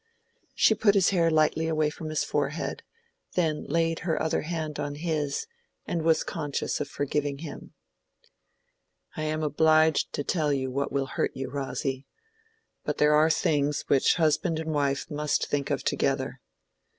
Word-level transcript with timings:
She 0.55 0.73
put 0.73 0.95
his 0.95 1.11
hair 1.11 1.29
lightly 1.29 1.67
away 1.67 1.91
from 1.91 2.09
his 2.09 2.23
forehead, 2.23 2.81
then 3.35 3.65
laid 3.67 3.99
her 3.99 4.19
other 4.19 4.41
hand 4.41 4.79
on 4.79 4.95
his, 4.95 5.45
and 5.85 6.01
was 6.01 6.23
conscious 6.23 6.81
of 6.81 6.87
forgiving 6.89 7.37
him. 7.37 7.75
"I 9.15 9.21
am 9.21 9.43
obliged 9.43 10.11
to 10.13 10.23
tell 10.23 10.51
you 10.51 10.71
what 10.71 10.91
will 10.91 11.05
hurt 11.05 11.33
you, 11.37 11.51
Rosy. 11.51 12.07
But 12.83 12.97
there 12.97 13.13
are 13.13 13.29
things 13.29 13.81
which 13.89 14.15
husband 14.15 14.57
and 14.57 14.73
wife 14.73 15.05
must 15.11 15.45
think 15.45 15.69
of 15.69 15.83
together. 15.83 16.41